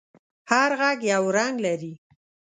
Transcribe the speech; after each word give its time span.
هر 0.51 0.69
غږ 0.79 0.99
یو 1.13 1.23
رنگ 1.37 1.55
لري. 1.65 1.93